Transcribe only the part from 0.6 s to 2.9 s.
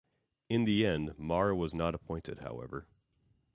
the end, Mara was not appointed, however.